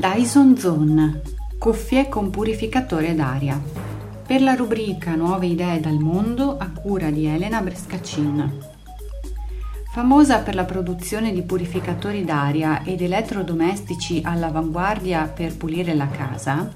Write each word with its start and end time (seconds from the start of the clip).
Dyson 0.00 0.56
Zone, 0.56 1.20
cuffie 1.58 2.08
con 2.08 2.30
purificatore 2.30 3.14
d'aria. 3.14 3.60
Per 4.26 4.40
la 4.40 4.54
rubrica 4.54 5.14
Nuove 5.14 5.44
idee 5.44 5.78
dal 5.78 5.98
mondo 5.98 6.56
a 6.56 6.70
cura 6.70 7.10
di 7.10 7.26
Elena 7.26 7.60
Brescacin. 7.60 8.50
Famosa 9.92 10.38
per 10.38 10.54
la 10.54 10.64
produzione 10.64 11.34
di 11.34 11.42
purificatori 11.42 12.24
d'aria 12.24 12.82
ed 12.82 13.02
elettrodomestici 13.02 14.22
all'avanguardia 14.24 15.26
per 15.26 15.54
pulire 15.58 15.92
la 15.92 16.08
casa, 16.08 16.72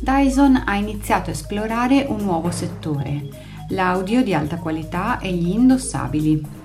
Dyson 0.00 0.62
ha 0.64 0.74
iniziato 0.74 1.28
a 1.28 1.34
esplorare 1.34 2.06
un 2.08 2.22
nuovo 2.22 2.50
settore, 2.50 3.28
l'audio 3.68 4.22
di 4.22 4.32
alta 4.32 4.56
qualità 4.56 5.18
e 5.18 5.30
gli 5.30 5.50
indossabili. 5.50 6.61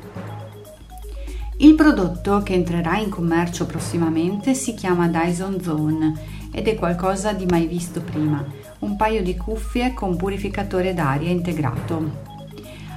Il 1.59 1.73
prodotto 1.73 2.43
che 2.43 2.53
entrerà 2.53 2.97
in 2.97 3.09
commercio 3.09 3.65
prossimamente 3.65 4.53
si 4.53 4.75
chiama 4.75 5.07
Dyson 5.07 5.59
Zone 5.59 6.13
ed 6.51 6.67
è 6.67 6.75
qualcosa 6.75 7.33
di 7.33 7.47
mai 7.47 7.65
visto 7.65 7.99
prima, 8.01 8.45
un 8.79 8.95
paio 8.95 9.23
di 9.23 9.35
cuffie 9.35 9.91
con 9.95 10.15
purificatore 10.15 10.93
d'aria 10.93 11.31
integrato. 11.31 12.25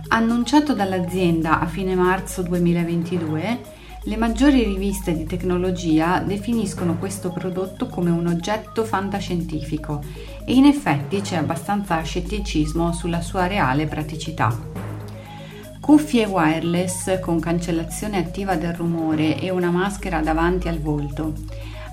Annunciato 0.09 0.75
dall'azienda 0.75 1.59
a 1.59 1.67
fine 1.67 1.95
marzo 1.95 2.43
2022, 2.43 3.61
le 4.05 4.17
maggiori 4.19 4.63
riviste 4.63 5.17
di 5.17 5.25
tecnologia 5.25 6.21
definiscono 6.21 6.99
questo 6.99 7.31
prodotto 7.31 7.87
come 7.87 8.11
un 8.11 8.27
oggetto 8.27 8.85
fantascientifico 8.85 10.03
e 10.45 10.53
in 10.53 10.67
effetti 10.67 11.23
c'è 11.23 11.37
abbastanza 11.37 11.99
scetticismo 12.03 12.93
sulla 12.93 13.23
sua 13.23 13.47
reale 13.47 13.87
praticità. 13.87 14.70
Cuffie 15.91 16.25
wireless 16.25 17.19
con 17.19 17.41
cancellazione 17.41 18.19
attiva 18.19 18.55
del 18.55 18.75
rumore 18.75 19.41
e 19.41 19.51
una 19.51 19.71
maschera 19.71 20.21
davanti 20.21 20.69
al 20.69 20.79
volto. 20.79 21.33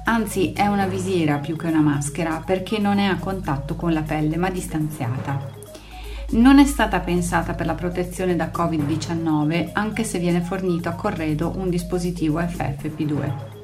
Anzi, 0.03 0.53
è 0.53 0.67
una 0.67 0.85
visiera 0.85 1.39
più 1.39 1.55
che 1.55 1.65
una 1.65 1.81
maschera 1.81 2.43
perché 2.45 2.77
non 2.77 2.99
è 2.99 3.05
a 3.05 3.17
contatto 3.17 3.75
con 3.75 3.93
la 3.93 4.03
pelle 4.03 4.37
ma 4.37 4.51
distanziata. 4.51 5.49
Non 6.33 6.59
è 6.59 6.65
stata 6.65 6.99
pensata 6.99 7.55
per 7.55 7.65
la 7.65 7.73
protezione 7.73 8.35
da 8.35 8.51
Covid-19 8.53 9.71
anche 9.73 10.03
se 10.03 10.19
viene 10.19 10.41
fornito 10.41 10.89
a 10.89 10.93
corredo 10.93 11.53
un 11.55 11.67
dispositivo 11.71 12.39
FFP2. 12.39 13.56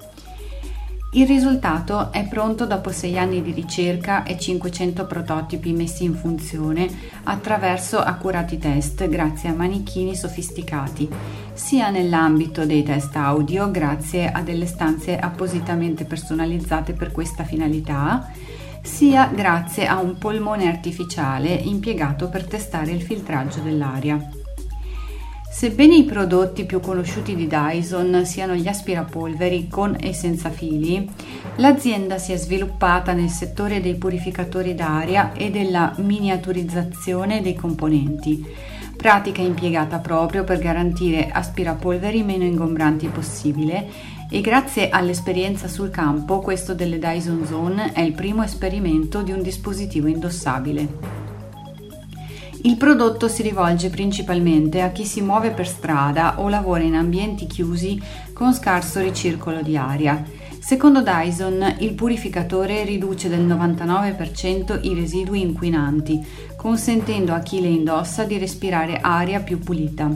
Il 1.15 1.27
risultato 1.27 2.11
è 2.11 2.27
pronto 2.27 2.65
dopo 2.65 2.91
6 2.91 3.19
anni 3.19 3.43
di 3.43 3.51
ricerca 3.51 4.23
e 4.23 4.35
500 4.35 5.05
prototipi 5.05 5.71
messi 5.71 6.05
in 6.05 6.15
funzione 6.15 6.89
attraverso 7.25 7.99
accurati 7.99 8.57
test 8.57 9.07
grazie 9.07 9.49
a 9.49 9.53
manichini 9.53 10.15
sofisticati, 10.15 11.07
sia 11.53 11.91
nell'ambito 11.91 12.65
dei 12.65 12.81
test 12.81 13.15
audio 13.15 13.69
grazie 13.69 14.31
a 14.31 14.41
delle 14.41 14.65
stanze 14.65 15.15
appositamente 15.15 16.03
personalizzate 16.05 16.93
per 16.93 17.11
questa 17.11 17.43
finalità, 17.43 18.31
sia 18.81 19.27
grazie 19.27 19.85
a 19.85 19.99
un 19.99 20.17
polmone 20.17 20.67
artificiale 20.67 21.53
impiegato 21.53 22.27
per 22.27 22.47
testare 22.47 22.89
il 22.89 23.03
filtraggio 23.03 23.59
dell'aria. 23.59 24.42
Sebbene 25.53 25.95
i 25.95 26.03
prodotti 26.03 26.65
più 26.65 26.79
conosciuti 26.79 27.35
di 27.35 27.47
Dyson 27.47 28.25
siano 28.25 28.55
gli 28.55 28.67
aspirapolveri 28.67 29.67
con 29.67 29.95
e 29.99 30.11
senza 30.11 30.49
fili, 30.49 31.07
l'azienda 31.57 32.17
si 32.17 32.31
è 32.31 32.37
sviluppata 32.37 33.13
nel 33.13 33.29
settore 33.29 33.79
dei 33.79 33.93
purificatori 33.93 34.73
d'aria 34.73 35.31
e 35.33 35.51
della 35.51 35.93
miniaturizzazione 35.97 37.43
dei 37.43 37.53
componenti, 37.53 38.43
pratica 38.97 39.41
impiegata 39.41 39.99
proprio 39.99 40.43
per 40.43 40.57
garantire 40.57 41.29
aspirapolveri 41.31 42.23
meno 42.23 42.45
ingombranti 42.45 43.07
possibile 43.07 43.87
e 44.31 44.41
grazie 44.41 44.89
all'esperienza 44.89 45.67
sul 45.67 45.91
campo 45.91 46.39
questo 46.39 46.73
delle 46.73 46.97
Dyson 46.97 47.45
Zone 47.45 47.93
è 47.93 48.01
il 48.01 48.13
primo 48.13 48.43
esperimento 48.43 49.21
di 49.21 49.31
un 49.31 49.43
dispositivo 49.43 50.07
indossabile. 50.07 51.22
Il 52.65 52.77
prodotto 52.77 53.27
si 53.27 53.41
rivolge 53.41 53.89
principalmente 53.89 54.79
a 54.79 54.91
chi 54.91 55.03
si 55.03 55.19
muove 55.19 55.51
per 55.51 55.67
strada 55.67 56.39
o 56.39 56.47
lavora 56.47 56.81
in 56.81 56.95
ambienti 56.95 57.45
chiusi 57.45 58.01
con 58.31 58.53
scarso 58.53 59.01
ricircolo 59.01 59.61
di 59.61 59.75
aria. 59.75 60.23
Secondo 60.59 61.01
Dyson, 61.01 61.75
il 61.79 61.93
purificatore 61.93 62.85
riduce 62.85 63.27
del 63.27 63.45
99% 63.45 64.79
i 64.83 64.93
residui 64.93 65.41
inquinanti, 65.41 66.25
consentendo 66.55 67.33
a 67.33 67.39
chi 67.39 67.59
le 67.59 67.67
indossa 67.67 68.23
di 68.23 68.37
respirare 68.37 68.97
aria 69.01 69.41
più 69.41 69.59
pulita. 69.59 70.09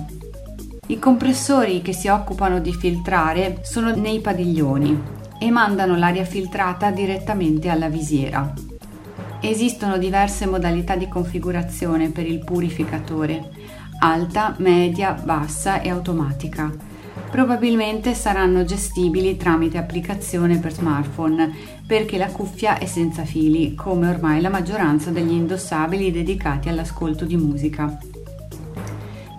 I 0.87 0.99
compressori 0.99 1.81
che 1.81 1.91
si 1.91 2.07
occupano 2.07 2.61
di 2.61 2.73
filtrare 2.73 3.59
sono 3.63 3.93
nei 3.93 4.21
padiglioni 4.21 4.97
e 5.37 5.51
mandano 5.51 5.97
l'aria 5.97 6.23
filtrata 6.23 6.91
direttamente 6.91 7.67
alla 7.67 7.89
visiera. 7.89 8.53
Esistono 9.39 9.97
diverse 9.97 10.47
modalità 10.47 10.95
di 10.95 11.07
configurazione 11.07 12.09
per 12.09 12.25
il 12.25 12.43
purificatore, 12.43 13.49
alta, 13.99 14.55
media, 14.57 15.13
bassa 15.13 15.81
e 15.81 15.89
automatica. 15.89 16.71
Probabilmente 17.29 18.13
saranno 18.13 18.63
gestibili 18.63 19.37
tramite 19.37 19.77
applicazione 19.77 20.57
per 20.57 20.73
smartphone 20.73 21.53
perché 21.85 22.17
la 22.17 22.31
cuffia 22.31 22.77
è 22.79 22.85
senza 22.85 23.25
fili, 23.25 23.75
come 23.75 24.09
ormai 24.09 24.41
la 24.41 24.49
maggioranza 24.49 25.11
degli 25.11 25.33
indossabili 25.33 26.11
dedicati 26.11 26.69
all'ascolto 26.69 27.25
di 27.25 27.37
musica. 27.37 27.97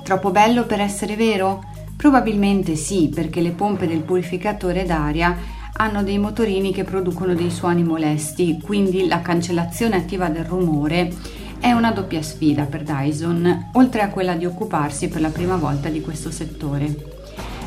Troppo 0.04 0.31
bello 0.31 0.64
per 0.64 0.81
essere 0.81 1.16
vero? 1.16 1.64
Probabilmente 1.97 2.76
sì, 2.76 3.10
perché 3.12 3.41
le 3.41 3.50
pompe 3.50 3.88
del 3.88 4.03
purificatore 4.03 4.84
d'aria 4.84 5.37
hanno 5.81 6.03
dei 6.03 6.19
motorini 6.19 6.72
che 6.72 6.83
producono 6.83 7.34
dei 7.34 7.50
suoni 7.50 7.84
molesti, 7.84 8.61
quindi 8.61 9.06
la 9.06 9.22
cancellazione 9.22 9.97
attiva 9.97 10.28
del 10.28 10.44
rumore 10.44 11.12
è 11.61 11.71
una 11.72 11.93
doppia 11.93 12.21
sfida 12.21 12.65
per 12.65 12.83
Dyson, 12.83 13.71
oltre 13.72 14.03
a 14.03 14.09
quella 14.09 14.34
di 14.34 14.44
occuparsi 14.44 15.09
per 15.09 15.21
la 15.21 15.28
prima 15.31 15.56
volta 15.56 15.88
di 15.88 16.00
questo 16.00 16.31
settore. 16.31 17.17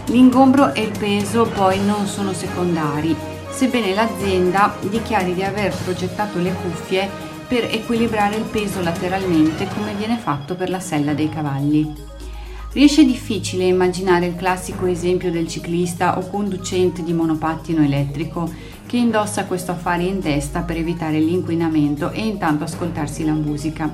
L'ingombro 0.08 0.74
e 0.74 0.82
il 0.82 0.98
peso 0.98 1.46
poi 1.46 1.80
non 1.86 2.06
sono 2.06 2.34
secondari, 2.34 3.16
sebbene 3.50 3.94
l'azienda 3.94 4.76
dichiari 4.90 5.34
di 5.34 5.44
aver 5.44 5.74
progettato 5.74 6.40
le 6.40 6.54
cuffie 6.54 7.10
per 7.48 7.64
equilibrare 7.72 8.36
il 8.36 8.44
peso 8.44 8.82
lateralmente 8.82 9.68
come 9.74 9.94
viene 9.94 10.18
fatto 10.18 10.56
per 10.56 10.70
la 10.70 10.80
sella 10.82 11.14
dei 11.14 11.30
cavalli. 11.30 12.11
Riesce 12.74 13.04
difficile 13.04 13.66
immaginare 13.66 14.28
il 14.28 14.38
classico 14.38 14.86
esempio 14.86 15.30
del 15.30 15.46
ciclista 15.46 16.18
o 16.18 16.26
conducente 16.30 17.04
di 17.04 17.12
monopattino 17.12 17.84
elettrico 17.84 18.50
che 18.86 18.96
indossa 18.96 19.44
questo 19.44 19.72
affare 19.72 20.04
in 20.04 20.22
testa 20.22 20.62
per 20.62 20.78
evitare 20.78 21.20
l'inquinamento 21.20 22.12
e 22.12 22.26
intanto 22.26 22.64
ascoltarsi 22.64 23.26
la 23.26 23.34
musica. 23.34 23.94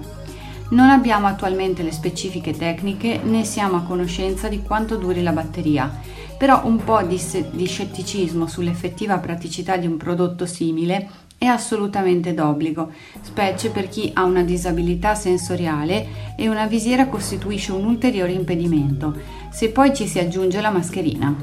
Non 0.69 0.89
abbiamo 0.89 1.25
attualmente 1.25 1.81
le 1.81 1.91
specifiche 1.91 2.51
tecniche 2.51 3.19
né 3.23 3.43
siamo 3.45 3.77
a 3.77 3.81
conoscenza 3.81 4.47
di 4.47 4.61
quanto 4.61 4.95
duri 4.95 5.23
la 5.23 5.31
batteria, 5.31 5.91
però 6.38 6.63
un 6.65 6.83
po' 6.83 7.01
di, 7.01 7.19
di 7.49 7.65
scetticismo 7.65 8.45
sull'effettiva 8.45 9.17
praticità 9.17 9.75
di 9.77 9.88
un 9.88 9.97
prodotto 9.97 10.45
simile 10.45 11.09
è 11.39 11.45
assolutamente 11.45 12.33
d'obbligo, 12.33 12.91
specie 13.21 13.69
per 13.69 13.89
chi 13.89 14.09
ha 14.13 14.23
una 14.23 14.41
disabilità 14.41 15.13
sensoriale 15.13 16.33
e 16.35 16.49
una 16.49 16.65
visiera 16.65 17.07
costituisce 17.07 17.71
un 17.71 17.85
ulteriore 17.85 18.31
impedimento, 18.31 19.15
se 19.51 19.69
poi 19.69 19.93
ci 19.93 20.07
si 20.07 20.17
aggiunge 20.17 20.61
la 20.61 20.71
mascherina. 20.71 21.35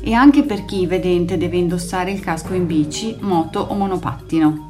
E 0.00 0.12
anche 0.12 0.42
per 0.42 0.64
chi 0.64 0.86
vedente 0.86 1.36
deve 1.36 1.56
indossare 1.56 2.10
il 2.10 2.20
casco 2.20 2.54
in 2.54 2.66
bici, 2.66 3.16
moto 3.20 3.60
o 3.60 3.74
monopattino. 3.74 4.66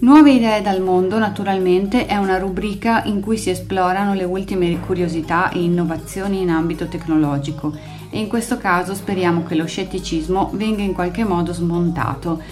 Nuove 0.00 0.32
idee 0.32 0.60
dal 0.60 0.82
mondo 0.82 1.18
naturalmente 1.18 2.06
è 2.06 2.16
una 2.16 2.38
rubrica 2.38 3.04
in 3.04 3.20
cui 3.20 3.38
si 3.38 3.50
esplorano 3.50 4.14
le 4.14 4.24
ultime 4.24 4.78
curiosità 4.80 5.50
e 5.50 5.62
innovazioni 5.62 6.42
in 6.42 6.50
ambito 6.50 6.86
tecnologico 6.86 7.72
e 8.10 8.18
in 8.18 8.28
questo 8.28 8.58
caso 8.58 8.94
speriamo 8.94 9.42
che 9.44 9.54
lo 9.54 9.66
scetticismo 9.66 10.50
venga 10.54 10.82
in 10.82 10.92
qualche 10.92 11.24
modo 11.24 11.52
smontato 11.52 12.42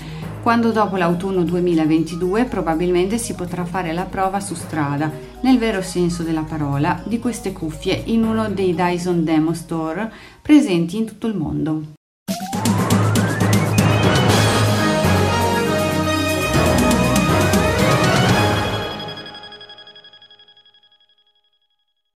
quando 0.42 0.72
dopo 0.72 0.96
l'autunno 0.96 1.44
2022 1.44 2.46
probabilmente 2.46 3.16
si 3.16 3.34
potrà 3.34 3.64
fare 3.64 3.92
la 3.92 4.06
prova 4.06 4.40
su 4.40 4.54
strada, 4.54 5.08
nel 5.42 5.56
vero 5.56 5.82
senso 5.82 6.24
della 6.24 6.42
parola, 6.42 7.00
di 7.04 7.20
queste 7.20 7.52
cuffie 7.52 8.02
in 8.06 8.24
uno 8.24 8.50
dei 8.50 8.74
Dyson 8.74 9.22
Demo 9.22 9.54
Store 9.54 10.12
presenti 10.42 10.96
in 10.96 11.06
tutto 11.06 11.28
il 11.28 11.36
mondo. 11.36 11.82